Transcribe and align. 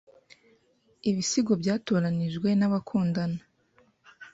Ibisigo 1.09 1.51
byatoranijwe 1.61 2.49
nabakundana 2.59 3.41